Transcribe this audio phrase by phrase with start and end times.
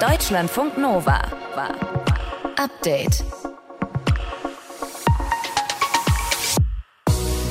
[0.00, 1.22] Deutschlandfunk Nova.
[2.56, 3.24] Update.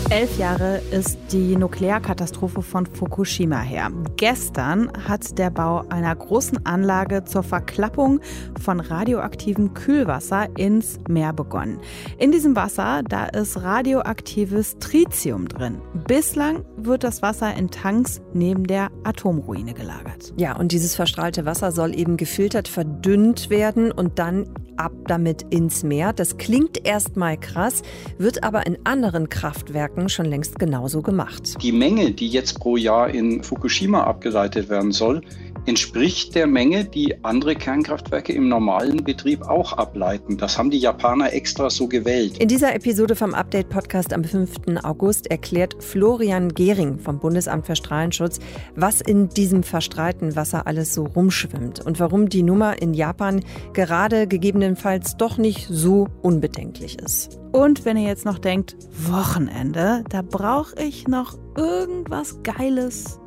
[0.09, 3.91] Elf Jahre ist die Nuklearkatastrophe von Fukushima her.
[4.15, 8.21] Gestern hat der Bau einer großen Anlage zur Verklappung
[8.61, 11.81] von radioaktivem Kühlwasser ins Meer begonnen.
[12.17, 15.81] In diesem Wasser, da ist radioaktives Tritium drin.
[16.07, 20.33] Bislang wird das Wasser in Tanks neben der Atomruine gelagert.
[20.37, 25.83] Ja, und dieses verstrahlte Wasser soll eben gefiltert, verdünnt werden und dann ab damit ins
[25.83, 26.13] Meer.
[26.13, 27.81] Das klingt erstmal krass,
[28.17, 31.55] wird aber in anderen Kraftwerken schon längst genauso gemacht.
[31.61, 35.21] Die Menge, die jetzt pro Jahr in Fukushima abgeleitet werden soll,
[35.67, 40.37] entspricht der Menge, die andere Kernkraftwerke im normalen Betrieb auch ableiten.
[40.37, 42.37] Das haben die Japaner extra so gewählt.
[42.37, 44.77] In dieser Episode vom Update Podcast am 5.
[44.83, 48.39] August erklärt Florian Gehring vom Bundesamt für Strahlenschutz,
[48.75, 54.27] was in diesem verstrahlten Wasser alles so rumschwimmt und warum die Nummer in Japan gerade
[54.27, 57.39] gegebenenfalls doch nicht so unbedenklich ist.
[57.51, 58.77] Und wenn ihr jetzt noch denkt,
[59.09, 63.19] Wochenende, da brauche ich noch irgendwas Geiles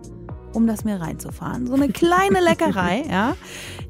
[0.53, 1.67] um das Meer reinzufahren.
[1.67, 3.37] So eine kleine Leckerei, ja.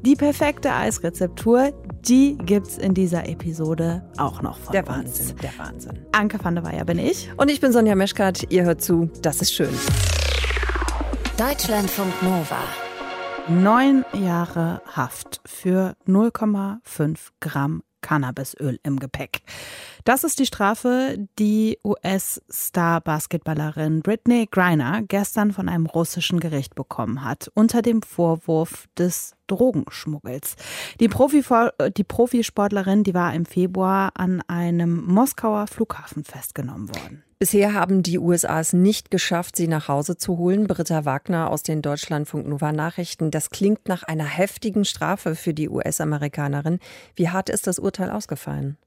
[0.01, 1.73] Die perfekte Eisrezeptur,
[2.07, 5.19] die gibt's in dieser Episode auch noch von Der uns.
[5.19, 6.05] Wahnsinn, der Wahnsinn.
[6.11, 7.29] Anke van der Weyer bin ich.
[7.37, 9.69] Und ich bin Sonja Meschkat, ihr hört zu, das ist schön.
[11.37, 12.57] Deutschlandfunk Nova.
[13.47, 19.41] Neun Jahre Haft für 0,5 Gramm Cannabisöl im Gepäck.
[20.03, 27.51] Das ist die Strafe, die US-Star-Basketballerin Britney Griner gestern von einem russischen Gericht bekommen hat,
[27.53, 30.55] unter dem Vorwurf des Drogenschmuggels.
[30.99, 31.09] Die,
[31.97, 37.23] die Profisportlerin, die war im Februar an einem Moskauer Flughafen festgenommen worden.
[37.41, 40.67] Bisher haben die USA es nicht geschafft, sie nach Hause zu holen.
[40.67, 43.31] Britta Wagner aus den Deutschlandfunk Nova Nachrichten.
[43.31, 46.77] Das klingt nach einer heftigen Strafe für die US-Amerikanerin.
[47.15, 48.77] Wie hart ist das Urteil ausgefallen?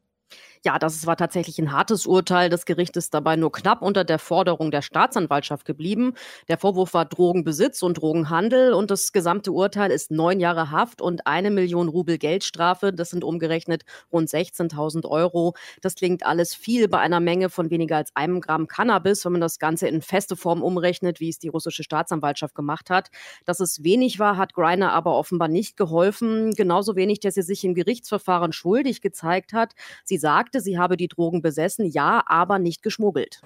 [0.66, 2.48] Ja, das war tatsächlich ein hartes Urteil.
[2.48, 6.14] Das Gericht ist dabei nur knapp unter der Forderung der Staatsanwaltschaft geblieben.
[6.48, 11.26] Der Vorwurf war Drogenbesitz und Drogenhandel und das gesamte Urteil ist neun Jahre Haft und
[11.26, 12.94] eine Million Rubel Geldstrafe.
[12.94, 15.54] Das sind umgerechnet rund 16.000 Euro.
[15.82, 19.42] Das klingt alles viel bei einer Menge von weniger als einem Gramm Cannabis, wenn man
[19.42, 23.10] das Ganze in feste Form umrechnet, wie es die russische Staatsanwaltschaft gemacht hat.
[23.44, 26.52] Dass es wenig war, hat Greiner aber offenbar nicht geholfen.
[26.54, 29.74] Genauso wenig, dass sie sich im Gerichtsverfahren schuldig gezeigt hat.
[30.04, 33.40] Sie sagt, sagte, sie habe die Drogen besessen, ja, aber nicht geschmuggelt.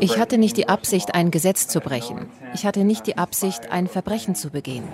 [0.00, 2.26] Ich hatte nicht die Absicht, ein Gesetz zu brechen.
[2.54, 4.84] Ich hatte nicht die Absicht, ein Verbrechen zu begehen.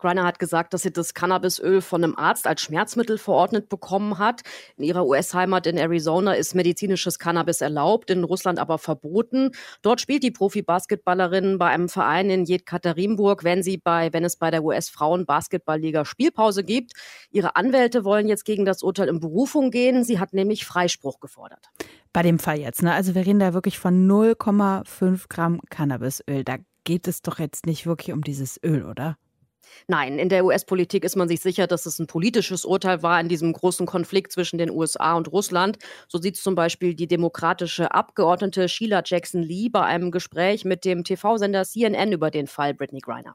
[0.00, 4.42] Griner hat gesagt, dass sie das Cannabisöl von einem Arzt als Schmerzmittel verordnet bekommen hat.
[4.76, 9.52] In ihrer US-Heimat in Arizona ist medizinisches Cannabis erlaubt, in Russland aber verboten.
[9.82, 14.50] Dort spielt die Profi-Basketballerin bei einem Verein in Jekaterinburg, wenn sie bei, wenn es bei
[14.50, 16.92] der US-Frauen-Basketballliga Spielpause gibt.
[17.30, 20.04] Ihre Anwälte wollen jetzt gegen das Urteil in Berufung gehen.
[20.04, 21.70] Sie hat nämlich Freispruch gefordert.
[22.12, 22.92] Bei dem Fall jetzt, ne?
[22.92, 26.42] Also wir reden da wirklich von 0,5 Gramm Cannabisöl.
[26.44, 29.16] Da geht es doch jetzt nicht wirklich um dieses Öl, oder?
[29.88, 33.28] Nein, in der US-Politik ist man sich sicher, dass es ein politisches Urteil war in
[33.28, 35.78] diesem großen Konflikt zwischen den USA und Russland.
[36.08, 40.84] So sieht es zum Beispiel die demokratische Abgeordnete Sheila Jackson Lee bei einem Gespräch mit
[40.84, 43.34] dem TV-Sender CNN über den Fall Britney Griner.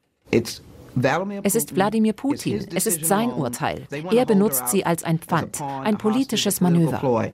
[1.43, 2.65] Es ist Wladimir Putin.
[2.73, 3.85] Es ist sein Urteil.
[4.11, 7.33] Er benutzt sie als ein Pfand, ein politisches Manöver.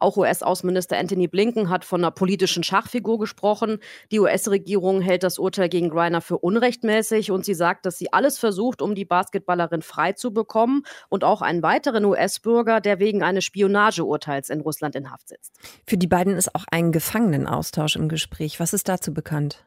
[0.00, 3.78] Auch US-Außenminister Anthony Blinken hat von einer politischen Schachfigur gesprochen.
[4.10, 8.38] Die US-Regierung hält das Urteil gegen Griner für unrechtmäßig und sie sagt, dass sie alles
[8.38, 13.44] versucht, um die Basketballerin frei zu bekommen und auch einen weiteren US-Bürger, der wegen eines
[13.44, 15.54] Spionageurteils in Russland in Haft sitzt.
[15.86, 18.58] Für die beiden ist auch ein Gefangenenaustausch im Gespräch.
[18.58, 19.64] Was ist dazu bekannt?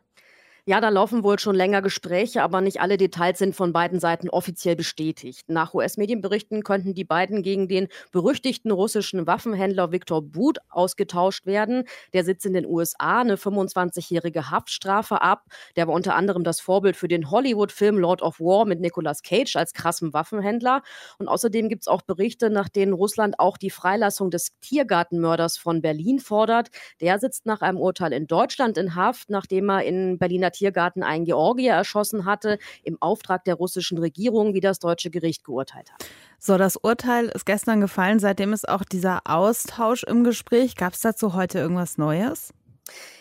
[0.66, 4.30] Ja, da laufen wohl schon länger Gespräche, aber nicht alle Details sind von beiden Seiten
[4.30, 5.50] offiziell bestätigt.
[5.50, 11.84] Nach US-Medienberichten könnten die beiden gegen den berüchtigten russischen Waffenhändler Viktor But ausgetauscht werden.
[12.14, 15.44] Der sitzt in den USA eine 25-jährige Haftstrafe ab.
[15.76, 19.58] Der war unter anderem das Vorbild für den Hollywood-Film Lord of War mit Nicolas Cage
[19.58, 20.82] als krassem Waffenhändler.
[21.18, 25.82] Und außerdem gibt es auch Berichte, nach denen Russland auch die Freilassung des Tiergartenmörders von
[25.82, 26.70] Berlin fordert.
[27.02, 31.26] Der sitzt nach einem Urteil in Deutschland in Haft, nachdem er in Berliner Tiergarten einen
[31.26, 36.06] Georgier erschossen hatte, im Auftrag der russischen Regierung, wie das deutsche Gericht geurteilt hat.
[36.40, 38.20] So, das Urteil ist gestern gefallen.
[38.20, 40.76] Seitdem ist auch dieser Austausch im Gespräch.
[40.76, 42.54] Gab es dazu heute irgendwas Neues?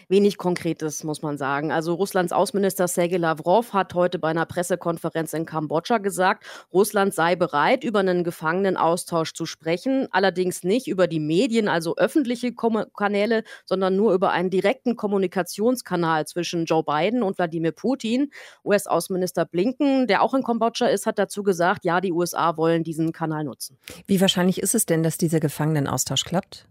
[0.08, 1.72] Wenig Konkretes, muss man sagen.
[1.72, 7.36] Also Russlands Außenminister Sergei Lavrov hat heute bei einer Pressekonferenz in Kambodscha gesagt, Russland sei
[7.36, 13.96] bereit, über einen Gefangenenaustausch zu sprechen, allerdings nicht über die Medien, also öffentliche Kanäle, sondern
[13.96, 18.30] nur über einen direkten Kommunikationskanal zwischen Joe Biden und Wladimir Putin.
[18.64, 23.12] US-Außenminister Blinken, der auch in Kambodscha ist, hat dazu gesagt, ja, die USA wollen diesen
[23.12, 23.78] Kanal nutzen.
[24.06, 26.66] Wie wahrscheinlich ist es denn, dass dieser Gefangenenaustausch klappt?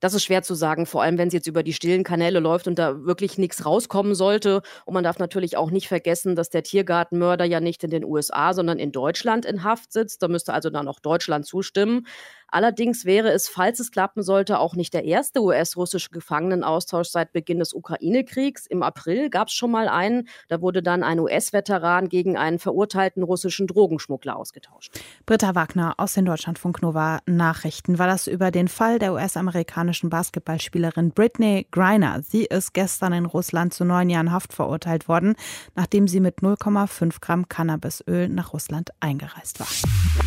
[0.00, 2.66] Das ist schwer zu sagen, vor allem wenn es jetzt über die stillen Kanäle läuft
[2.66, 4.62] und da wirklich nichts rauskommen sollte.
[4.84, 8.52] Und man darf natürlich auch nicht vergessen, dass der Tiergartenmörder ja nicht in den USA,
[8.54, 10.22] sondern in Deutschland in Haft sitzt.
[10.22, 12.06] Da müsste also dann auch Deutschland zustimmen.
[12.54, 17.58] Allerdings wäre es, falls es klappen sollte, auch nicht der erste US-russische Gefangenenaustausch seit Beginn
[17.58, 18.68] des Ukraine-Kriegs.
[18.68, 20.28] Im April gab es schon mal einen.
[20.46, 25.00] Da wurde dann ein US-Veteran gegen einen verurteilten russischen Drogenschmuggler ausgetauscht.
[25.26, 31.10] Britta Wagner aus den Deutschlandfunk Nova Nachrichten war das über den Fall der US-amerikanischen Basketballspielerin
[31.10, 32.22] Britney Griner.
[32.22, 35.34] Sie ist gestern in Russland zu neun Jahren Haft verurteilt worden,
[35.74, 39.66] nachdem sie mit 0,5 Gramm Cannabisöl nach Russland eingereist war.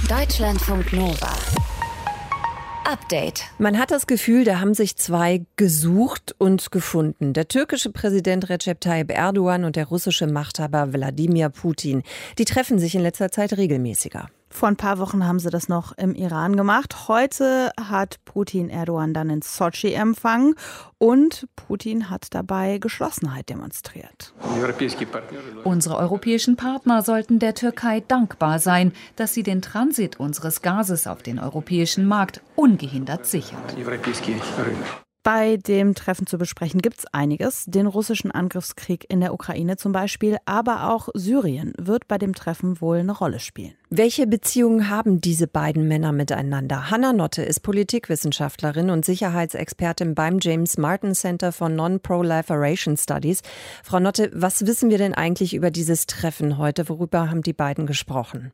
[0.10, 1.32] Deutschlandfunk Nova.
[2.88, 3.44] Update.
[3.60, 7.34] Man hat das Gefühl, da haben sich zwei gesucht und gefunden.
[7.34, 12.04] Der türkische Präsident Recep Tayyip Erdogan und der russische Machthaber Wladimir Putin.
[12.38, 14.30] Die treffen sich in letzter Zeit regelmäßiger.
[14.58, 17.08] Vor ein paar Wochen haben sie das noch im Iran gemacht.
[17.08, 20.56] Heute hat Putin Erdogan dann in Sochi empfangen
[20.98, 24.34] und Putin hat dabei Geschlossenheit demonstriert.
[25.64, 31.22] Unsere europäischen Partner sollten der Türkei dankbar sein, dass sie den Transit unseres Gases auf
[31.22, 33.76] den europäischen Markt ungehindert sichert.
[35.28, 37.66] Bei dem Treffen zu besprechen gibt es einiges.
[37.66, 42.80] Den russischen Angriffskrieg in der Ukraine zum Beispiel, aber auch Syrien wird bei dem Treffen
[42.80, 43.74] wohl eine Rolle spielen.
[43.90, 46.90] Welche Beziehungen haben diese beiden Männer miteinander?
[46.92, 53.42] Hanna Notte ist Politikwissenschaftlerin und Sicherheitsexpertin beim James Martin Center for Non-Proliferation Studies.
[53.84, 56.88] Frau Notte, was wissen wir denn eigentlich über dieses Treffen heute?
[56.88, 58.54] Worüber haben die beiden gesprochen?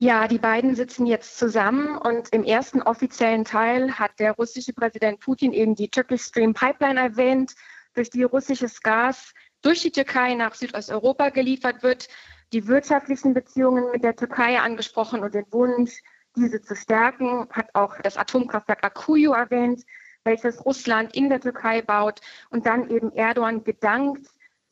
[0.00, 5.18] Ja, die beiden sitzen jetzt zusammen und im ersten offiziellen Teil hat der russische Präsident
[5.18, 7.54] Putin eben die Turkish Stream Pipeline erwähnt,
[7.94, 12.06] durch die russisches Gas durch die Türkei nach Südosteuropa geliefert wird,
[12.52, 16.00] die wirtschaftlichen Beziehungen mit der Türkei angesprochen und den Wunsch,
[16.36, 19.84] diese zu stärken, hat auch das Atomkraftwerk Akuyu erwähnt,
[20.22, 22.20] welches Russland in der Türkei baut.
[22.50, 24.28] Und dann eben Erdogan gedankt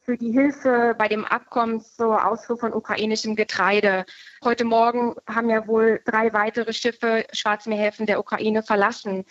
[0.07, 4.07] für die Hilfe bei dem Abkommen zur Ausfuhr von ukrainischem Getreide.
[4.45, 9.25] Heute Morgen haben ja wohl drei weitere Schiffe Schwarzmeerhäfen der Ukraine verlassen.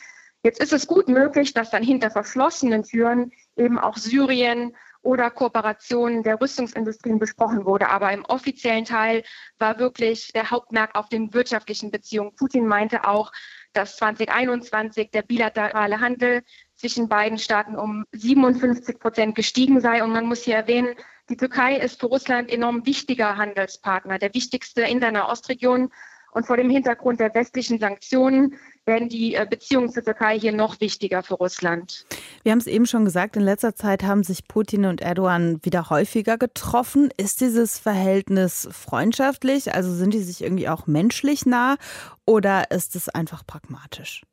[0.43, 6.23] Jetzt ist es gut möglich, dass dann hinter verschlossenen Türen eben auch Syrien oder Kooperationen
[6.23, 7.87] der Rüstungsindustrien besprochen wurde.
[7.87, 9.23] Aber im offiziellen Teil
[9.59, 12.35] war wirklich der Hauptmerk auf den wirtschaftlichen Beziehungen.
[12.35, 13.31] Putin meinte auch,
[13.71, 16.43] dass 2021 der bilaterale Handel
[16.75, 20.03] zwischen beiden Staaten um 57 Prozent gestiegen sei.
[20.03, 20.95] Und man muss hier erwähnen,
[21.29, 25.89] die Türkei ist für Russland enorm wichtiger Handelspartner, der wichtigste in der Nahostregion.
[26.31, 28.55] Und vor dem Hintergrund der westlichen Sanktionen
[28.85, 32.05] werden die äh, Beziehungen zur Türkei hier noch wichtiger für Russland.
[32.43, 35.89] Wir haben es eben schon gesagt, in letzter Zeit haben sich Putin und Erdogan wieder
[35.89, 37.09] häufiger getroffen.
[37.15, 39.73] Ist dieses Verhältnis freundschaftlich?
[39.73, 41.77] Also sind die sich irgendwie auch menschlich nah
[42.25, 44.23] oder ist es einfach pragmatisch?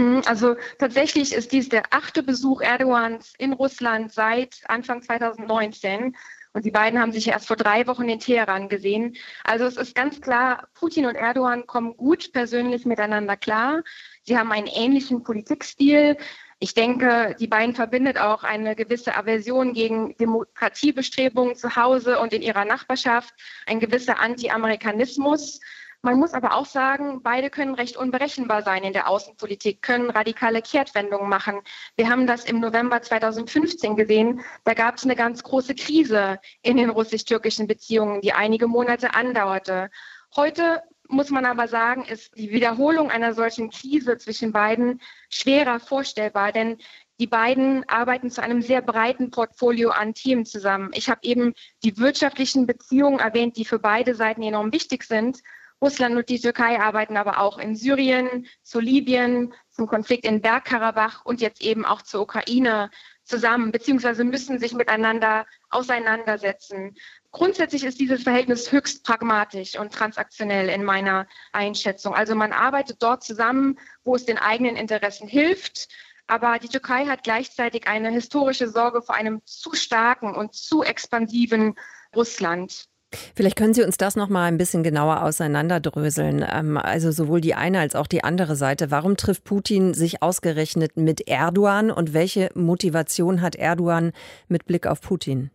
[0.00, 6.16] Mhm, also tatsächlich ist dies der achte Besuch Erdogans in Russland seit Anfang 2019.
[6.52, 9.16] Und die beiden haben sich erst vor drei Wochen in Teheran gesehen.
[9.44, 13.82] Also es ist ganz klar, Putin und Erdogan kommen gut persönlich miteinander klar.
[14.22, 16.16] Sie haben einen ähnlichen Politikstil.
[16.58, 22.42] Ich denke, die beiden verbindet auch eine gewisse Aversion gegen Demokratiebestrebungen zu Hause und in
[22.42, 23.34] ihrer Nachbarschaft,
[23.66, 25.60] ein gewisser Anti-Amerikanismus.
[26.02, 30.62] Man muss aber auch sagen, beide können recht unberechenbar sein in der Außenpolitik, können radikale
[30.62, 31.60] Kehrtwendungen machen.
[31.94, 34.40] Wir haben das im November 2015 gesehen.
[34.64, 39.90] Da gab es eine ganz große Krise in den russisch-türkischen Beziehungen, die einige Monate andauerte.
[40.34, 46.52] Heute muss man aber sagen, ist die Wiederholung einer solchen Krise zwischen beiden schwerer vorstellbar,
[46.52, 46.78] denn
[47.18, 50.90] die beiden arbeiten zu einem sehr breiten Portfolio an Themen zusammen.
[50.94, 51.52] Ich habe eben
[51.84, 55.42] die wirtschaftlichen Beziehungen erwähnt, die für beide Seiten enorm wichtig sind.
[55.82, 61.24] Russland und die Türkei arbeiten aber auch in Syrien, zu Libyen, zum Konflikt in Bergkarabach
[61.24, 62.90] und jetzt eben auch zur Ukraine
[63.24, 66.96] zusammen, beziehungsweise müssen sich miteinander auseinandersetzen.
[67.30, 72.14] Grundsätzlich ist dieses Verhältnis höchst pragmatisch und transaktionell in meiner Einschätzung.
[72.14, 75.88] Also man arbeitet dort zusammen, wo es den eigenen Interessen hilft.
[76.26, 81.74] Aber die Türkei hat gleichzeitig eine historische Sorge vor einem zu starken und zu expansiven
[82.14, 82.89] Russland.
[83.34, 86.44] Vielleicht können Sie uns das noch mal ein bisschen genauer auseinanderdröseln.
[86.48, 88.90] Ähm, also sowohl die eine als auch die andere Seite.
[88.90, 94.12] Warum trifft Putin sich ausgerechnet mit Erdogan und welche Motivation hat Erdogan
[94.48, 95.50] mit Blick auf Putin?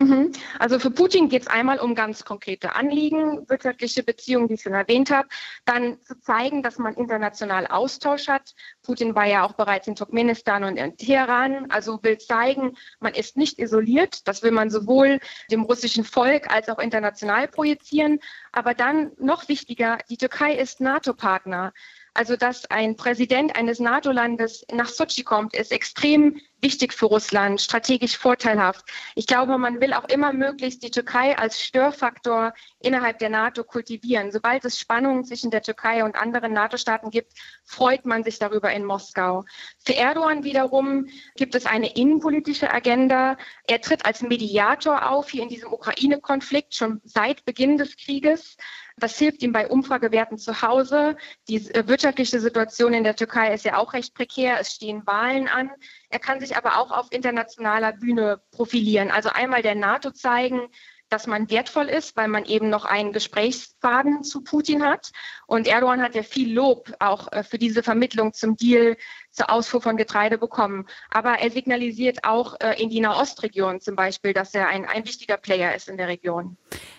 [0.00, 0.30] Mhm.
[0.60, 4.72] Also für Putin geht es einmal um ganz konkrete Anliegen, wirtschaftliche Beziehungen, die ich schon
[4.72, 5.26] erwähnt habe,
[5.64, 8.54] dann zu zeigen, dass man international Austausch hat.
[8.84, 13.36] Putin war ja auch bereits in Turkmenistan und in Teheran, also will zeigen, man ist
[13.36, 14.28] nicht isoliert.
[14.28, 15.18] Das will man sowohl
[15.50, 18.20] dem russischen Volk als auch international projizieren.
[18.52, 21.72] Aber dann noch wichtiger, die Türkei ist NATO-Partner.
[22.18, 28.18] Also, dass ein Präsident eines NATO-Landes nach Sochi kommt, ist extrem wichtig für Russland, strategisch
[28.18, 28.84] vorteilhaft.
[29.14, 34.32] Ich glaube, man will auch immer möglichst die Türkei als Störfaktor innerhalb der NATO kultivieren.
[34.32, 37.34] Sobald es Spannungen zwischen der Türkei und anderen NATO-Staaten gibt,
[37.64, 39.44] freut man sich darüber in Moskau.
[39.78, 41.06] Für Erdogan wiederum
[41.36, 43.36] gibt es eine innenpolitische Agenda.
[43.68, 48.56] Er tritt als Mediator auf hier in diesem Ukraine-Konflikt schon seit Beginn des Krieges.
[48.98, 51.16] Das hilft ihm bei Umfragewerten zu Hause.
[51.48, 54.58] Die äh, wirtschaftliche Situation in der Türkei ist ja auch recht prekär.
[54.60, 55.70] Es stehen Wahlen an.
[56.10, 59.10] Er kann sich aber auch auf internationaler Bühne profilieren.
[59.10, 60.68] Also einmal der NATO zeigen,
[61.08, 65.12] dass man wertvoll ist, weil man eben noch einen Gesprächsfaden zu Putin hat.
[65.46, 68.96] Und Erdogan hat ja viel Lob auch äh, für diese Vermittlung zum Deal
[69.30, 70.86] zur Ausfuhr von Getreide bekommen.
[71.10, 75.36] Aber er signalisiert auch äh, in die Nahostregion zum Beispiel, dass er ein, ein wichtiger
[75.36, 76.56] Player ist in der Region.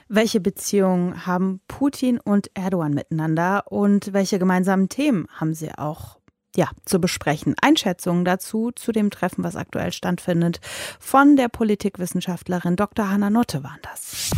[0.08, 6.19] Welche Beziehungen haben Putin und Erdogan miteinander und welche gemeinsamen Themen haben sie auch
[6.56, 7.56] ja, zu besprechen.
[7.62, 10.60] Einschätzungen dazu, zu dem Treffen, was aktuell stattfindet,
[11.00, 13.10] von der Politikwissenschaftlerin Dr.
[13.10, 14.32] Hanna Notte waren das.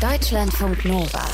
[0.00, 1.24] Deutschlandfunk Nova.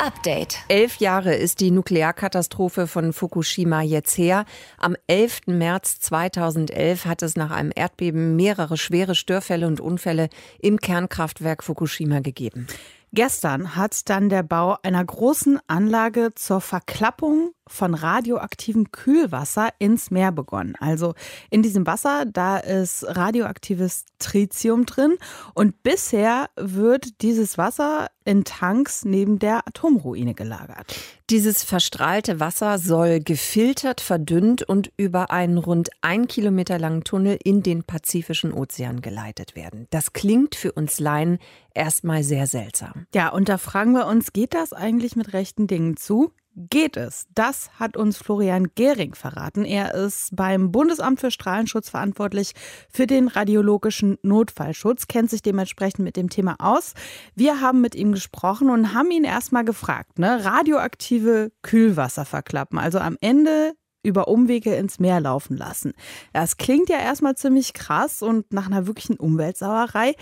[0.00, 0.58] Update.
[0.68, 4.44] Elf Jahre ist die Nuklearkatastrophe von Fukushima jetzt her.
[4.78, 5.48] Am 11.
[5.48, 10.28] März 2011 hat es nach einem Erdbeben mehrere schwere Störfälle und Unfälle
[10.60, 12.68] im Kernkraftwerk Fukushima gegeben.
[13.12, 20.32] Gestern hat dann der Bau einer großen Anlage zur Verklappung von radioaktivem Kühlwasser ins Meer
[20.32, 20.74] begonnen.
[20.80, 21.14] Also
[21.50, 25.16] in diesem Wasser, da ist radioaktives Tritium drin
[25.54, 30.94] und bisher wird dieses Wasser in Tanks neben der Atomruine gelagert.
[31.30, 37.62] Dieses verstrahlte Wasser soll gefiltert, verdünnt und über einen rund ein Kilometer langen Tunnel in
[37.62, 39.86] den Pazifischen Ozean geleitet werden.
[39.90, 41.38] Das klingt für uns Laien
[41.74, 43.06] erstmal sehr seltsam.
[43.14, 46.32] Ja, und da fragen wir uns, geht das eigentlich mit rechten Dingen zu?
[46.70, 47.26] Geht es?
[47.34, 49.64] Das hat uns Florian Gehring verraten.
[49.64, 52.52] Er ist beim Bundesamt für Strahlenschutz verantwortlich
[52.90, 56.94] für den radiologischen Notfallschutz, kennt sich dementsprechend mit dem Thema aus.
[57.34, 60.44] Wir haben mit ihm gesprochen und haben ihn erstmal gefragt, ne?
[60.44, 65.92] radioaktive Kühlwasser verklappen, also am Ende über Umwege ins Meer laufen lassen.
[66.32, 70.14] Das klingt ja erstmal ziemlich krass und nach einer wirklichen Umweltsauerei.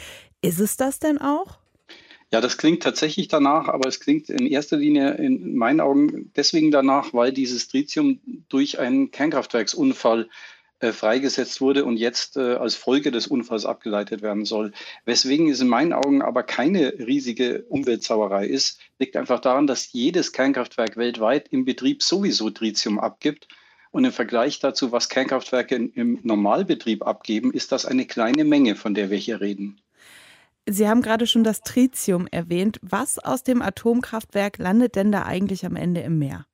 [0.43, 1.59] Ist es das denn auch?
[2.33, 6.73] Ja, das klingt tatsächlich danach, aber es klingt in erster Linie in meinen Augen deswegen
[6.73, 10.29] danach, weil dieses Tritium durch einen Kernkraftwerksunfall
[10.81, 14.73] äh, freigesetzt wurde und jetzt äh, als Folge des Unfalls abgeleitet werden soll.
[15.07, 20.33] Weswegen es in meinen Augen aber keine riesige Umweltsauerei ist, liegt einfach daran, dass jedes
[20.33, 23.49] Kernkraftwerk weltweit im Betrieb sowieso Tritium abgibt.
[23.91, 28.93] Und im Vergleich dazu, was Kernkraftwerke im Normalbetrieb abgeben, ist das eine kleine Menge, von
[28.95, 29.81] der wir hier reden.
[30.69, 32.79] Sie haben gerade schon das Tritium erwähnt.
[32.83, 36.47] Was aus dem Atomkraftwerk landet denn da eigentlich am Ende im Meer?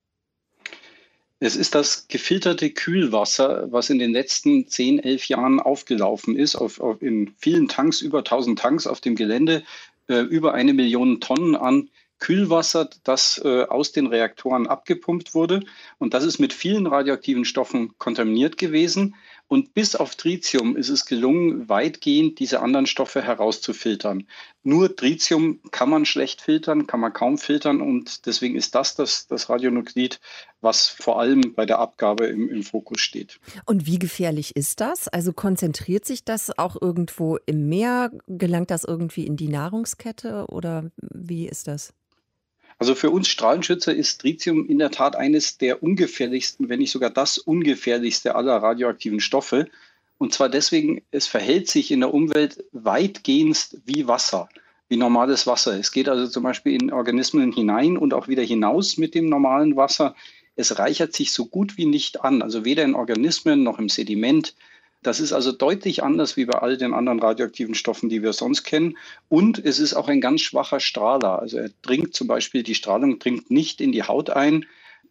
[1.41, 6.79] Es ist das gefilterte Kühlwasser, was in den letzten 10, 11 Jahren aufgelaufen ist, auf,
[6.79, 9.65] auf in vielen Tanks, über 1000 Tanks auf dem Gelände,
[10.09, 11.89] äh, über eine Million Tonnen an
[12.21, 15.65] Kühlwasser, das äh, aus den Reaktoren abgepumpt wurde.
[15.99, 19.17] Und das ist mit vielen radioaktiven Stoffen kontaminiert gewesen.
[19.53, 24.27] Und bis auf Tritium ist es gelungen, weitgehend diese anderen Stoffe herauszufiltern.
[24.63, 27.83] Nur Tritium kann man schlecht filtern, kann man kaum filtern.
[27.83, 30.21] Und deswegen ist das das, das Radionuklid,
[30.63, 33.41] was vor allem bei der Abgabe im, im Fokus steht.
[33.67, 35.07] Und wie gefährlich ist das?
[35.09, 38.11] Also konzentriert sich das auch irgendwo im Meer?
[38.29, 41.93] Gelangt das irgendwie in die Nahrungskette oder wie ist das?
[42.83, 47.11] Also für uns Strahlenschützer ist Tritium in der Tat eines der ungefährlichsten, wenn nicht sogar
[47.11, 49.69] das ungefährlichste aller radioaktiven Stoffe.
[50.19, 54.49] Und zwar deswegen, es verhält sich in der Umwelt weitgehend wie Wasser,
[54.89, 55.79] wie normales Wasser.
[55.79, 59.77] Es geht also zum Beispiel in Organismen hinein und auch wieder hinaus mit dem normalen
[59.77, 60.17] Wasser.
[60.57, 64.57] Es reichert sich so gut wie nicht an, also weder in Organismen noch im Sediment
[65.03, 68.63] das ist also deutlich anders wie bei all den anderen radioaktiven Stoffen, die wir sonst
[68.63, 68.97] kennen.
[69.29, 71.41] Und es ist auch ein ganz schwacher Strahler.
[71.41, 74.65] Also er dringt zum Beispiel, die Strahlung dringt nicht in die Haut ein.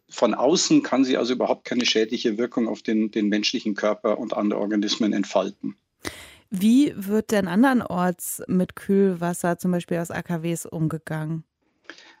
[0.08, 4.34] Von außen kann sie also überhaupt keine schädliche Wirkung auf den, den menschlichen Körper und
[4.34, 5.76] andere Organismen entfalten.
[6.50, 11.44] Wie wird denn andernorts mit Kühlwasser, zum Beispiel aus AKWs, umgegangen?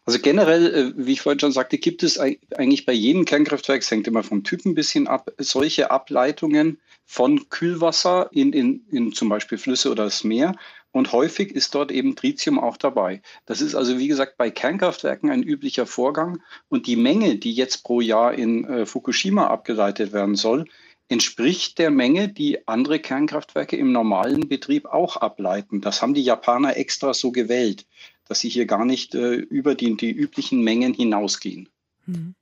[0.04, 3.90] Also generell, äh, wie ich vorhin schon sagte, gibt es eigentlich bei jedem Kernkraftwerk, es
[3.90, 9.28] hängt immer vom Typ ein bisschen ab, solche Ableitungen von Kühlwasser in, in, in zum
[9.28, 10.54] Beispiel Flüsse oder das Meer.
[10.90, 13.22] Und häufig ist dort eben Tritium auch dabei.
[13.46, 16.42] Das ist also, wie gesagt, bei Kernkraftwerken ein üblicher Vorgang.
[16.68, 20.66] Und die Menge, die jetzt pro Jahr in äh, Fukushima abgeleitet werden soll,
[21.08, 25.80] entspricht der Menge, die andere Kernkraftwerke im normalen Betrieb auch ableiten.
[25.80, 27.86] Das haben die Japaner extra so gewählt
[28.32, 31.68] dass sie hier gar nicht äh, über die, die üblichen Mengen hinausgehen.
[32.06, 32.34] Mhm.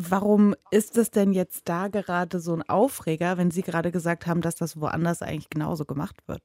[0.00, 4.42] Warum ist es denn jetzt da gerade so ein Aufreger, wenn Sie gerade gesagt haben,
[4.42, 6.42] dass das woanders eigentlich genauso gemacht wird?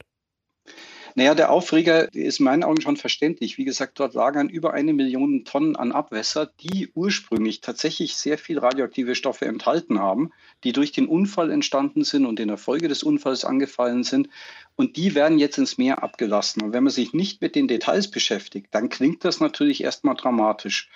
[1.13, 3.59] Naja, der Aufreger ist in meinen Augen schon verständlich.
[3.59, 8.57] Wie gesagt, dort lagern über eine Million Tonnen an Abwässer, die ursprünglich tatsächlich sehr viel
[8.57, 10.31] radioaktive Stoffe enthalten haben,
[10.63, 14.29] die durch den Unfall entstanden sind und in der Folge des Unfalls angefallen sind.
[14.75, 16.63] Und die werden jetzt ins Meer abgelassen.
[16.63, 20.89] Und wenn man sich nicht mit den Details beschäftigt, dann klingt das natürlich erstmal dramatisch.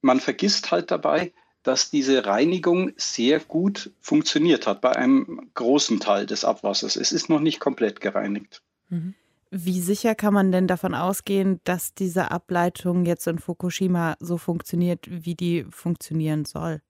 [0.00, 1.32] Man vergisst halt dabei,
[1.62, 6.96] dass diese Reinigung sehr gut funktioniert hat bei einem großen Teil des Abwassers.
[6.96, 8.62] Es ist noch nicht komplett gereinigt.
[8.88, 9.14] Mhm.
[9.54, 15.06] Wie sicher kann man denn davon ausgehen, dass diese Ableitung jetzt in Fukushima so funktioniert,
[15.10, 16.80] wie die funktionieren soll?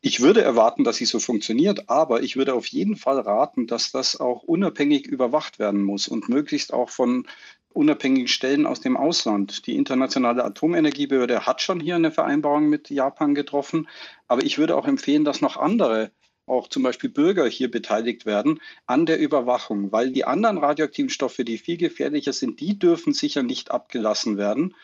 [0.00, 3.90] Ich würde erwarten, dass sie so funktioniert, aber ich würde auf jeden Fall raten, dass
[3.90, 7.26] das auch unabhängig überwacht werden muss und möglichst auch von
[7.74, 9.66] unabhängigen Stellen aus dem Ausland.
[9.66, 13.88] Die Internationale Atomenergiebehörde hat schon hier eine Vereinbarung mit Japan getroffen,
[14.28, 16.10] aber ich würde auch empfehlen, dass noch andere
[16.46, 21.44] auch zum Beispiel Bürger hier beteiligt werden an der Überwachung, weil die anderen radioaktiven Stoffe,
[21.44, 24.74] die viel gefährlicher sind, die dürfen sicher nicht abgelassen werden.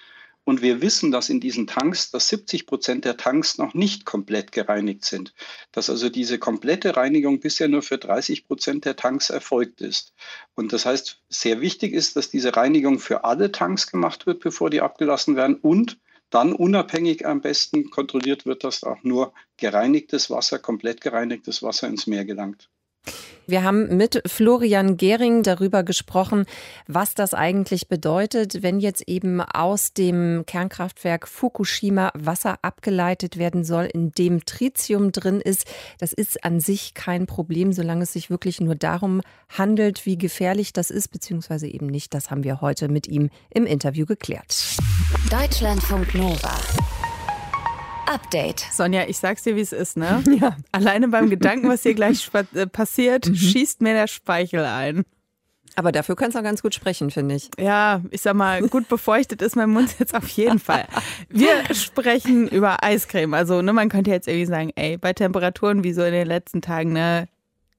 [0.50, 4.50] Und wir wissen, dass in diesen Tanks, dass 70 Prozent der Tanks noch nicht komplett
[4.50, 5.32] gereinigt sind.
[5.70, 10.12] Dass also diese komplette Reinigung bisher nur für 30 Prozent der Tanks erfolgt ist.
[10.56, 14.70] Und das heißt, sehr wichtig ist, dass diese Reinigung für alle Tanks gemacht wird, bevor
[14.70, 20.58] die abgelassen werden und dann unabhängig am besten kontrolliert wird, dass auch nur gereinigtes Wasser,
[20.58, 22.68] komplett gereinigtes Wasser ins Meer gelangt.
[23.50, 26.46] Wir haben mit Florian Gehring darüber gesprochen,
[26.86, 33.86] was das eigentlich bedeutet, wenn jetzt eben aus dem Kernkraftwerk Fukushima Wasser abgeleitet werden soll,
[33.86, 35.66] in dem Tritium drin ist.
[35.98, 40.72] Das ist an sich kein Problem, solange es sich wirklich nur darum handelt, wie gefährlich
[40.72, 42.14] das ist, beziehungsweise eben nicht.
[42.14, 44.76] Das haben wir heute mit ihm im Interview geklärt.
[45.28, 46.56] Deutschlandfunk Nova.
[48.10, 48.66] Update.
[48.72, 50.22] Sonja, ich sag's dir, wie es ist, ne?
[50.40, 50.56] Ja.
[50.72, 53.36] Alleine beim Gedanken, was hier gleich äh, passiert, mhm.
[53.36, 55.04] schießt mir der Speichel ein.
[55.76, 57.50] Aber dafür kannst du auch ganz gut sprechen, finde ich.
[57.58, 60.86] Ja, ich sag mal, gut befeuchtet ist mein Mund jetzt auf jeden Fall.
[61.28, 63.34] Wir sprechen über Eiscreme.
[63.34, 66.60] Also, ne, man könnte jetzt irgendwie sagen, ey, bei Temperaturen wie so in den letzten
[66.60, 67.28] Tagen, ne,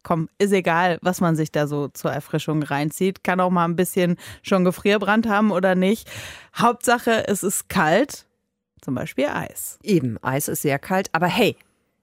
[0.04, 3.26] komm, ist egal, was man sich da so zur Erfrischung reinzieht.
[3.26, 6.10] Kann auch mal ein bisschen schon Gefrierbrand haben oder nicht.
[6.56, 8.26] Hauptsache, es ist kalt
[8.82, 9.80] zum Beispiel Eis.
[9.84, 11.10] Eben, Eis ist sehr kalt.
[11.12, 11.56] Aber hey,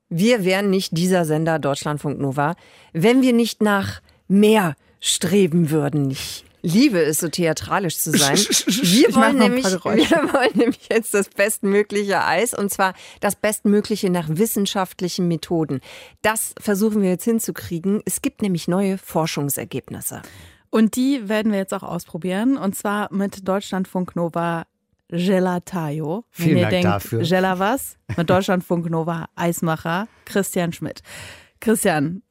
[0.09, 2.55] wir wären nicht dieser Sender Deutschlandfunk Nova,
[2.93, 6.11] wenn wir nicht nach mehr streben würden.
[6.11, 8.37] Ich liebe es, so theatralisch zu sein.
[8.37, 14.29] Wir wollen, nämlich, wir wollen nämlich jetzt das bestmögliche Eis und zwar das bestmögliche nach
[14.29, 15.81] wissenschaftlichen Methoden.
[16.23, 18.03] Das versuchen wir jetzt hinzukriegen.
[18.05, 20.23] Es gibt nämlich neue Forschungsergebnisse.
[20.71, 24.67] Und die werden wir jetzt auch ausprobieren und zwar mit Deutschlandfunk Nova
[25.09, 26.25] Gelataio.
[26.31, 27.23] Vielen Wenn ihr Dank denkt, dafür.
[27.23, 27.97] Gela was?
[28.17, 31.03] Mit Deutschlandfunk Nova Eismacher Christian Schmidt.
[31.61, 32.23] Christian,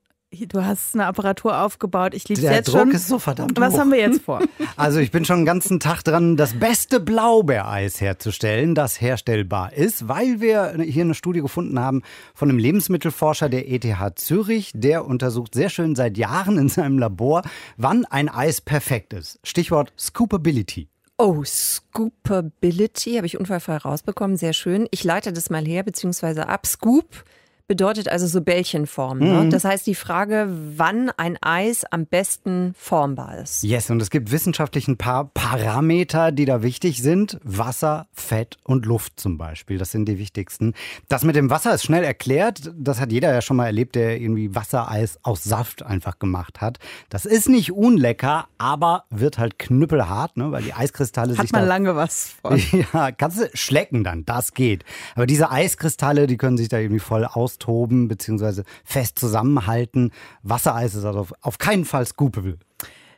[0.49, 2.13] Du hast eine Apparatur aufgebaut.
[2.13, 2.91] Ich liebe es jetzt Druck schon.
[2.91, 3.79] ist so verdammt Was hoch.
[3.79, 4.41] haben wir jetzt vor?
[4.75, 10.09] Also ich bin schon den ganzen Tag dran, das beste Blaubeereis herzustellen, das herstellbar ist,
[10.09, 12.03] weil wir hier eine Studie gefunden haben
[12.35, 13.85] von einem Lebensmittelforscher der ETH
[14.19, 14.71] Zürich.
[14.75, 17.41] Der untersucht sehr schön seit Jahren in seinem Labor,
[17.77, 19.39] wann ein Eis perfekt ist.
[19.43, 20.89] Stichwort Scoopability.
[21.19, 24.37] Oh, Scoopability habe ich unfallfrei rausbekommen.
[24.37, 24.87] Sehr schön.
[24.91, 26.67] Ich leite das mal her, beziehungsweise ab.
[26.67, 27.23] Scoop
[27.67, 29.19] bedeutet also so Bällchenform.
[29.19, 29.43] Ne?
[29.43, 29.49] Mhm.
[29.49, 33.63] Das heißt die Frage, wann ein Eis am besten formbar ist.
[33.63, 37.39] Yes, und es gibt wissenschaftlich ein paar Parameter, die da wichtig sind.
[37.43, 39.77] Wasser, Fett und Luft zum Beispiel.
[39.77, 40.73] Das sind die wichtigsten.
[41.09, 42.71] Das mit dem Wasser ist schnell erklärt.
[42.77, 46.79] Das hat jeder ja schon mal erlebt, der irgendwie Wassereis aus Saft einfach gemacht hat.
[47.09, 50.51] Das ist nicht unlecker, aber wird halt knüppelhart, ne?
[50.53, 51.51] weil die Eiskristalle hat sich.
[51.51, 52.57] Hat man lange was von.
[52.93, 54.85] Ja, kannst du schlecken dann, das geht.
[55.15, 58.63] Aber diese Eiskristalle, die können sich da irgendwie voll aus austoben bzw.
[58.83, 60.11] fest zusammenhalten.
[60.43, 62.57] Wassereis ist also auf, keinen Fall scoopable.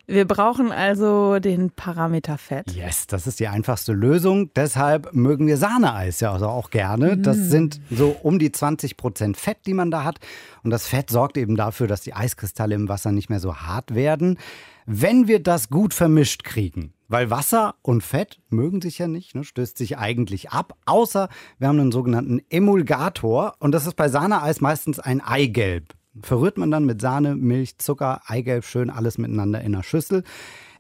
[0.08, 2.72] Wir brauchen also den Parameter Fett.
[2.72, 4.52] Yes, das ist die einfachste Lösung.
[4.56, 7.16] Deshalb mögen wir Sahneeis ja also auch gerne.
[7.16, 7.44] Das Mm.
[7.50, 10.18] sind so um die 20 Prozent Fett, die man da hat.
[10.64, 13.94] Und das Fett sorgt eben dafür, dass die Eiskristalle im Wasser nicht mehr so hart
[13.94, 14.40] werden.
[14.88, 19.44] Wenn wir das gut vermischt kriegen, weil Wasser und Fett mögen sich ja nicht, ne,
[19.44, 23.56] stößt sich eigentlich ab, außer wir haben einen sogenannten Emulgator.
[23.60, 25.96] Und das ist bei Sahneeis meistens ein Eigelb.
[26.22, 30.24] Verrührt man dann mit Sahne, Milch, Zucker, Eigelb schön alles miteinander in einer Schüssel.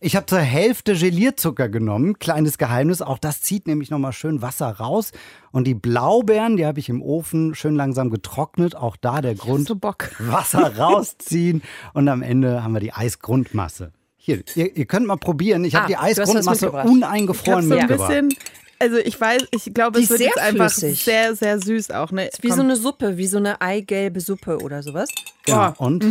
[0.02, 2.20] Ich habe zur Hälfte Gelierzucker genommen.
[2.20, 5.12] Kleines Geheimnis, auch das zieht nämlich nochmal schön Wasser raus.
[5.52, 8.76] Und die Blaubeeren, die habe ich im Ofen schön langsam getrocknet.
[8.76, 10.10] Auch da der Grund, so Bock.
[10.20, 11.62] Wasser rausziehen.
[11.94, 13.92] Und am Ende haben wir die Eisgrundmasse.
[14.36, 15.64] Hier, ihr, ihr könnt mal probieren.
[15.64, 16.86] Ich habe Ah, die hast was Eisgrundmasse mitgebracht.
[16.86, 18.08] Ich habe uneingefroren so ein mitgebracht.
[18.10, 18.34] bisschen,
[18.80, 21.04] also ich weiß, ich glaube, Die es wird ist jetzt einfach flüssig.
[21.04, 22.12] sehr, sehr süß auch.
[22.12, 22.30] Ne?
[22.42, 22.58] Wie Komm.
[22.58, 25.10] so eine Suppe, wie so eine eigelbe Suppe oder sowas.
[25.46, 25.74] Genau.
[25.78, 26.04] Und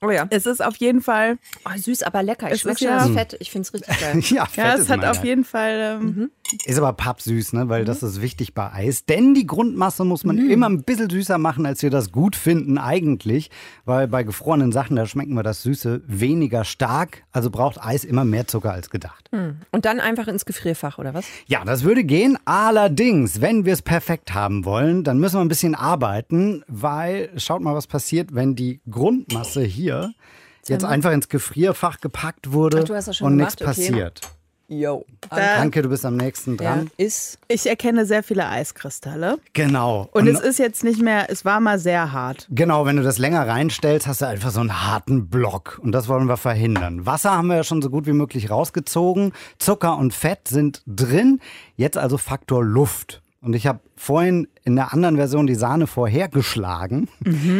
[0.00, 0.26] Oh ja.
[0.30, 2.46] Es ist auf jeden Fall, Oh, süß, aber lecker.
[2.46, 3.36] Ich Es schmecke ist schon ja- das Fett.
[3.40, 4.20] Ich finde es richtig geil.
[4.30, 6.30] ja, Fett ja, ist es hat auf jeden Fall, ähm, Mhm.
[6.64, 7.68] Ist aber pappsüß, ne?
[7.68, 9.04] weil das ist wichtig bei Eis.
[9.04, 10.50] Denn die Grundmasse muss man Mhm.
[10.50, 13.50] immer ein bisschen süßer machen, als wir das gut finden eigentlich.
[13.84, 17.24] Weil bei gefrorenen Sachen, da schmecken wir das Süße weniger stark.
[17.32, 19.28] Also braucht Eis immer mehr Zucker als gedacht.
[19.72, 21.26] Und dann einfach ins Gefrierfach, oder was?
[21.48, 22.38] Ja, das würde gehen.
[22.46, 27.60] Allerdings, wenn wir es perfekt haben wollen, dann müssen wir ein bisschen arbeiten, weil schaut
[27.60, 29.87] mal, was passiert, wenn die Grundmasse hier
[30.66, 33.64] jetzt einfach ins Gefrierfach gepackt wurde Ach, du hast das schon und nichts okay.
[33.64, 34.20] passiert.
[34.70, 35.06] Yo.
[35.30, 36.90] Danke, du bist am nächsten Ja, dran.
[36.98, 37.38] ist.
[37.48, 39.38] ich erkenne sehr viele Eiskristalle.
[39.54, 40.10] Genau.
[40.12, 42.46] Und es ist jetzt nicht mehr, es war mal sehr hart.
[42.50, 45.80] Genau, wenn du das länger reinstellst, hast du einfach so einen harten Block.
[45.82, 47.06] Und das wollen wir verhindern.
[47.06, 49.32] Wasser haben wir ja schon so gut wie möglich rausgezogen.
[49.58, 51.40] Zucker und Fett sind drin.
[51.76, 53.22] Jetzt also Faktor Luft.
[53.40, 57.08] Und ich habe vorhin in der anderen Version die Sahne vorhergeschlagen,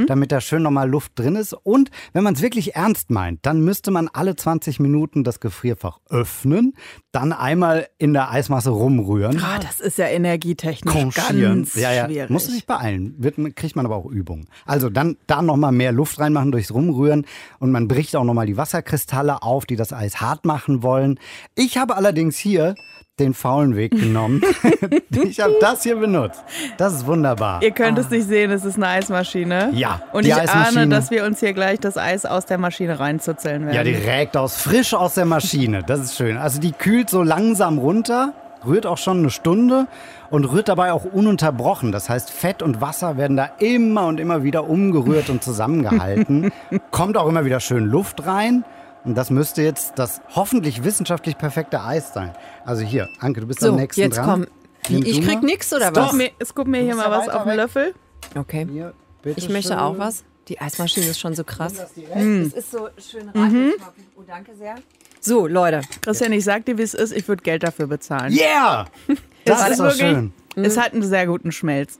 [0.08, 1.52] damit da schön nochmal Luft drin ist.
[1.52, 6.00] Und wenn man es wirklich ernst meint, dann müsste man alle 20 Minuten das Gefrierfach
[6.10, 6.74] öffnen,
[7.12, 9.40] dann einmal in der Eismasse rumrühren.
[9.40, 11.40] Ah, das ist ja energietechnisch Konchieren.
[11.40, 12.06] ganz ja, ja.
[12.06, 12.30] schwierig.
[12.30, 13.14] Muss sich beeilen.
[13.18, 14.46] Wird, kriegt man aber auch Übung.
[14.66, 17.24] Also dann da nochmal mehr Luft reinmachen durchs Rumrühren
[17.60, 21.20] und man bricht auch nochmal die Wasserkristalle auf, die das Eis hart machen wollen.
[21.54, 22.74] Ich habe allerdings hier
[23.20, 24.42] den faulen Weg genommen.
[25.10, 26.42] ich habe das hier benutzt.
[26.76, 27.62] Das ist wunderbar.
[27.62, 29.70] Ihr könnt es nicht sehen, es ist eine Eismaschine.
[29.74, 30.82] Ja, Und ich Eismaschine.
[30.82, 33.74] ahne, dass wir uns hier gleich das Eis aus der Maschine reinzuzeln werden.
[33.76, 35.82] Ja, direkt aus, frisch aus der Maschine.
[35.82, 36.36] Das ist schön.
[36.36, 38.32] Also die kühlt so langsam runter,
[38.66, 39.86] rührt auch schon eine Stunde
[40.30, 41.92] und rührt dabei auch ununterbrochen.
[41.92, 46.52] Das heißt, Fett und Wasser werden da immer und immer wieder umgerührt und zusammengehalten.
[46.90, 48.64] Kommt auch immer wieder schön Luft rein.
[49.04, 52.32] Und das müsste jetzt das hoffentlich wissenschaftlich perfekte Eis sein.
[52.64, 54.46] Also hier, Anke, du bist So, am nächsten jetzt dran.
[54.88, 54.96] komm.
[55.06, 56.12] Ich krieg nix oder Guck was?
[56.14, 57.56] mir, es guckt mir hier mal was auf den.
[57.56, 57.94] Löffel.
[58.34, 58.66] Okay.
[58.70, 59.78] Hier, bitte Ich möchte schön.
[59.78, 60.24] auch was.
[60.48, 61.74] Die Eismaschine ist schon so krass.
[62.12, 62.42] Hm.
[62.46, 63.72] Es ist so schön rein.
[64.16, 64.76] Oh, danke sehr.
[65.20, 65.82] So, Leute.
[66.00, 68.32] Christian, ich sag dir, wie es ist, ich würde Geld dafür bezahlen.
[68.32, 68.86] Yeah!
[69.44, 70.32] Das Es ist doch schön.
[70.56, 71.98] Es hat einen sehr guten Schmelz.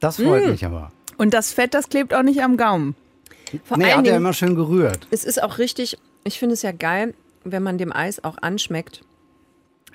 [0.00, 0.50] Das freut Mm.
[0.50, 0.90] mich aber.
[1.16, 2.94] Und das Fett, das klebt auch nicht am Gaumen.
[3.64, 5.06] Vor Nee, allen hat er immer schön gerührt.
[5.10, 9.02] es ist auch richtig, ich finde es ja geil, wenn man dem Eis auch anschmeckt.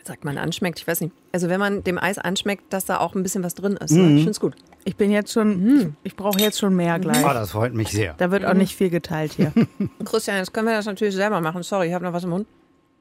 [0.06, 1.14] Sagt man anschmeckt, ich weiß nicht.
[1.32, 3.92] Also wenn man dem Eis anschmeckt, dass da auch ein bisschen was drin ist.
[3.92, 3.98] Mhm.
[4.02, 4.08] Ne?
[4.10, 4.56] Ich finde es gut.
[4.84, 7.24] Ich bin jetzt schon, ich, ich brauche jetzt schon mehr gleich.
[7.24, 8.14] Oh, das freut mich sehr.
[8.18, 9.54] Da wird auch nicht viel geteilt hier.
[10.06, 11.64] Christian, jetzt können wir das natürlich selber machen.
[11.64, 12.48] Sorry, ich habe noch was im Mund.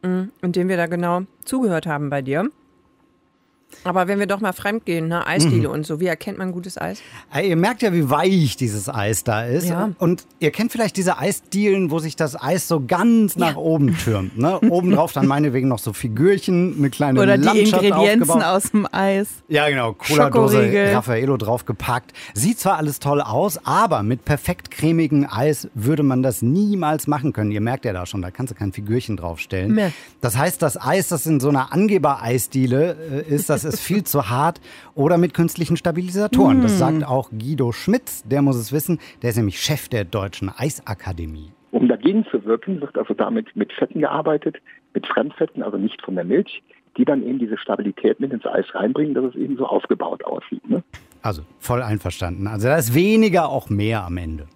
[0.03, 0.31] Mhm.
[0.43, 2.49] Indem wir da genau zugehört haben bei dir.
[3.85, 5.27] Aber wenn wir doch mal fremdgehen, ne?
[5.27, 5.75] Eisdiele Mhm.
[5.75, 7.01] und so, wie erkennt man gutes Eis?
[7.33, 9.69] Ey, Ihr merkt ja, wie weich dieses Eis da ist.
[9.69, 9.91] Ja.
[9.99, 14.39] Und ihr kennt vielleicht diese Eisdielen, wo sich das Eis so ganz nach oben türmt.
[14.39, 14.59] Ne?
[14.71, 18.45] Obendrauf dann meinetwegen noch so Figürchen, eine kleine Oder die Landschaft Ingredienzen aufgebaut.
[18.45, 19.29] aus dem Eis.
[19.49, 19.93] Ja, genau.
[19.95, 20.93] Cola-Dose.
[20.95, 22.13] Raffaello draufgepackt.
[22.35, 27.33] Sieht zwar alles toll aus, aber mit perfekt cremigem Eis würde man das niemals machen
[27.33, 27.51] können.
[27.51, 29.75] Ihr merkt ja da schon, da kannst du kein Figürchen draufstellen.
[29.75, 29.93] Nee.
[30.21, 34.31] Das heißt, das Eis, das in so einer Angeber-Eisdiele äh, ist, das ist viel zu
[34.31, 34.61] hart
[34.95, 36.63] oder mit künstlichen Stabilisatoren.
[36.63, 38.99] Das sagt auch Guido Schmitz, der muss es wissen.
[39.23, 41.53] Der ist nämlich Chef der Deutschen Eisakademie.
[41.71, 44.57] Um dagegen zu wirken, wird also damit mit Fetten gearbeitet,
[44.95, 46.63] mit Fremdfetten, also nicht von der Milch,
[46.97, 50.69] die dann eben diese Stabilität mit ins Eis reinbringen, dass es eben so aufgebaut aussieht.
[50.69, 50.83] Ne?
[51.23, 52.47] Also voll einverstanden.
[52.47, 54.47] Also da ist weniger auch mehr am Ende.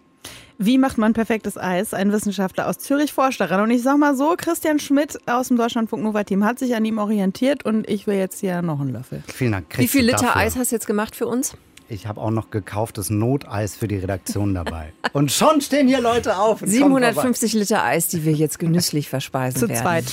[0.58, 1.92] Wie macht man perfektes Eis?
[1.92, 3.60] Ein Wissenschaftler aus Zürich forscht daran.
[3.60, 6.84] Und ich sag mal so, Christian Schmidt aus dem Deutschlandfunk Nova Team hat sich an
[6.84, 9.22] ihm orientiert und ich will jetzt hier noch einen Löffel.
[9.26, 9.66] Vielen Dank.
[9.70, 10.36] Wie kriegst viel Liter dafür.
[10.36, 11.56] Eis hast du jetzt gemacht für uns?
[11.88, 14.92] Ich habe auch noch gekauftes Noteis für die Redaktion dabei.
[15.12, 16.62] Und schon stehen hier Leute auf.
[16.62, 17.12] und kommen vorbei.
[17.12, 19.82] 750 Liter Eis, die wir jetzt genüsslich verspeisen Zu werden.
[19.82, 20.04] zweit.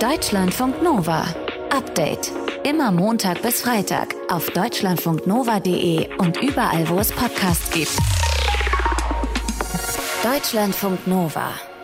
[0.00, 1.24] Deutschlandfunk Nova.
[1.70, 2.32] Update.
[2.64, 7.96] Immer Montag bis Freitag auf deutschlandfunknova.de und überall, wo es Podcasts gibt.
[10.26, 11.75] Deutschlandfunk Nova